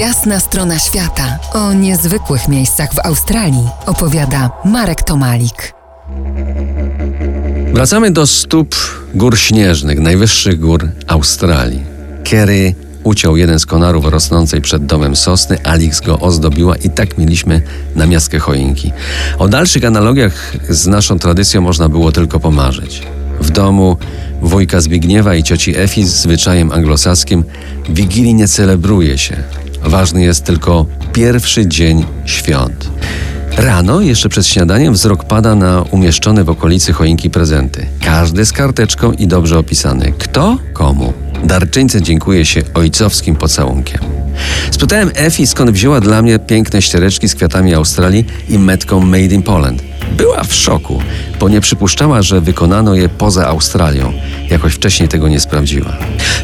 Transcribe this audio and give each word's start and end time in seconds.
Jasna 0.00 0.40
strona 0.40 0.78
świata 0.78 1.38
o 1.52 1.72
niezwykłych 1.72 2.48
miejscach 2.48 2.94
w 2.94 2.98
Australii 2.98 3.68
opowiada 3.86 4.50
Marek 4.64 5.02
Tomalik. 5.02 5.74
Wracamy 7.72 8.10
do 8.10 8.26
stóp 8.26 8.74
gór 9.14 9.38
śnieżnych, 9.38 10.00
najwyższych 10.00 10.60
gór 10.60 10.88
Australii. 11.06 11.82
Kerry 12.24 12.74
uciął 13.04 13.36
jeden 13.36 13.58
z 13.58 13.66
konarów 13.66 14.04
rosnącej 14.04 14.60
przed 14.60 14.86
domem 14.86 15.16
sosny, 15.16 15.64
Alix 15.64 16.00
go 16.00 16.18
ozdobiła 16.18 16.76
i 16.76 16.90
tak 16.90 17.18
mieliśmy 17.18 17.62
na 17.96 18.06
miastkę 18.06 18.38
choinki. 18.38 18.92
O 19.38 19.48
dalszych 19.48 19.84
analogiach 19.84 20.52
z 20.68 20.86
naszą 20.86 21.18
tradycją 21.18 21.60
można 21.60 21.88
było 21.88 22.12
tylko 22.12 22.40
pomarzyć. 22.40 23.02
W 23.40 23.50
domu 23.50 23.96
wujka 24.42 24.80
Zbigniewa 24.80 25.34
i 25.34 25.42
cioci 25.42 25.78
Efi 25.78 26.04
z 26.04 26.14
zwyczajem 26.14 26.72
anglosaskim 26.72 27.44
Wigilii 27.88 28.34
nie 28.34 28.48
celebruje 28.48 29.18
się. 29.18 29.36
Ważny 29.84 30.22
jest 30.22 30.44
tylko 30.44 30.86
pierwszy 31.12 31.66
dzień 31.66 32.04
świąt. 32.24 32.90
Rano, 33.56 34.00
jeszcze 34.00 34.28
przed 34.28 34.46
śniadaniem, 34.46 34.94
wzrok 34.94 35.24
pada 35.24 35.54
na 35.54 35.82
umieszczone 35.90 36.44
w 36.44 36.50
okolicy 36.50 36.92
choinki 36.92 37.30
prezenty. 37.30 37.86
Każdy 38.00 38.46
z 38.46 38.52
karteczką 38.52 39.12
i 39.12 39.26
dobrze 39.26 39.58
opisany. 39.58 40.12
Kto 40.18 40.58
komu. 40.72 41.12
Darczyńce 41.44 42.02
dziękuję 42.02 42.44
się 42.44 42.62
ojcowskim 42.74 43.36
pocałunkiem. 43.36 44.00
Spytałem 44.70 45.10
Efi, 45.14 45.46
skąd 45.46 45.70
wzięła 45.70 46.00
dla 46.00 46.22
mnie 46.22 46.38
piękne 46.38 46.82
ściereczki 46.82 47.28
z 47.28 47.34
kwiatami 47.34 47.74
Australii 47.74 48.24
i 48.48 48.58
metką 48.58 49.00
Made 49.00 49.34
in 49.34 49.42
Poland. 49.42 49.82
Była 50.16 50.44
w 50.44 50.54
szoku, 50.54 51.02
bo 51.40 51.48
nie 51.48 51.60
przypuszczała, 51.60 52.22
że 52.22 52.40
wykonano 52.40 52.94
je 52.94 53.08
poza 53.08 53.46
Australią. 53.46 54.12
Jakoś 54.52 54.74
wcześniej 54.74 55.08
tego 55.08 55.28
nie 55.28 55.40
sprawdziła. 55.40 55.96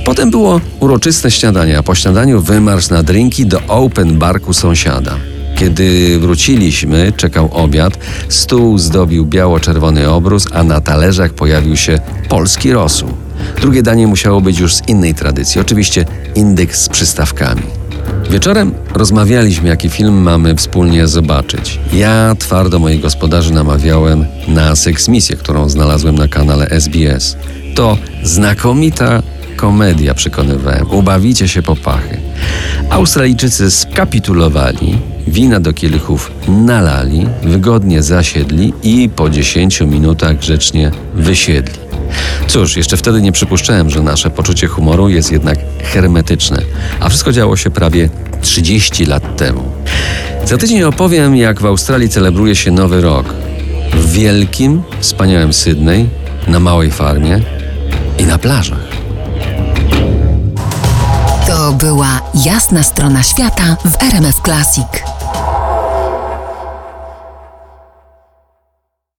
Potem 0.04 0.30
było 0.30 0.60
uroczyste 0.80 1.30
śniadanie, 1.30 1.78
a 1.78 1.82
po 1.82 1.94
śniadaniu 1.94 2.40
wymarsz 2.40 2.90
na 2.90 3.02
drinki 3.02 3.46
do 3.46 3.60
open 3.66 4.18
barku 4.18 4.52
sąsiada. 4.52 5.16
Kiedy 5.56 6.18
wróciliśmy, 6.18 7.12
czekał 7.16 7.48
obiad, 7.52 7.98
stół 8.28 8.78
zdobił 8.78 9.26
biało-czerwony 9.26 10.10
obrus, 10.10 10.46
a 10.52 10.62
na 10.62 10.80
talerzach 10.80 11.32
pojawił 11.32 11.76
się 11.76 12.00
polski 12.28 12.72
rosół. 12.72 13.08
Drugie 13.60 13.82
danie 13.82 14.06
musiało 14.06 14.40
być 14.40 14.58
już 14.58 14.74
z 14.74 14.88
innej 14.88 15.14
tradycji, 15.14 15.60
oczywiście 15.60 16.04
indyk 16.34 16.76
z 16.76 16.88
przystawkami. 16.88 17.77
Wieczorem 18.30 18.74
rozmawialiśmy, 18.94 19.68
jaki 19.68 19.88
film 19.88 20.22
mamy 20.22 20.56
wspólnie 20.56 21.06
zobaczyć. 21.06 21.80
Ja 21.92 22.34
twardo 22.38 22.78
moich 22.78 23.00
gospodarzy 23.00 23.52
namawiałem 23.52 24.26
na 24.48 24.76
seksmisję, 24.76 25.36
którą 25.36 25.68
znalazłem 25.68 26.14
na 26.14 26.28
kanale 26.28 26.68
SBS. 26.68 27.36
To 27.74 27.98
znakomita 28.22 29.22
komedia, 29.56 30.14
przekonywałem. 30.14 30.90
Ubawicie 30.90 31.48
się 31.48 31.62
po 31.62 31.76
pachy. 31.76 32.20
Australijczycy 32.90 33.70
skapitulowali, 33.70 34.98
wina 35.26 35.60
do 35.60 35.72
kielichów 35.72 36.30
nalali, 36.48 37.26
wygodnie 37.42 38.02
zasiedli 38.02 38.72
i 38.82 39.08
po 39.16 39.30
10 39.30 39.80
minutach 39.80 40.38
grzecznie 40.38 40.90
wysiedli. 41.14 41.87
Cóż, 42.48 42.76
jeszcze 42.76 42.96
wtedy 42.96 43.22
nie 43.22 43.32
przypuszczałem, 43.32 43.90
że 43.90 44.02
nasze 44.02 44.30
poczucie 44.30 44.66
humoru 44.66 45.08
jest 45.08 45.32
jednak 45.32 45.58
hermetyczne, 45.82 46.62
a 47.00 47.08
wszystko 47.08 47.32
działo 47.32 47.56
się 47.56 47.70
prawie 47.70 48.08
30 48.40 49.06
lat 49.06 49.36
temu. 49.36 49.62
Za 50.44 50.58
tydzień 50.58 50.82
opowiem, 50.82 51.36
jak 51.36 51.60
w 51.60 51.66
Australii 51.66 52.08
celebruje 52.08 52.56
się 52.56 52.70
Nowy 52.70 53.00
Rok. 53.00 53.34
W 53.92 54.12
wielkim, 54.12 54.82
wspaniałym 55.00 55.52
Sydney, 55.52 56.08
na 56.46 56.60
małej 56.60 56.90
farmie 56.90 57.40
i 58.18 58.24
na 58.24 58.38
plażach. 58.38 58.88
To 61.46 61.72
była 61.72 62.20
jasna 62.34 62.82
strona 62.82 63.22
świata 63.22 63.76
w 63.84 64.02
RMF 64.02 64.40
Classic. 64.44 64.86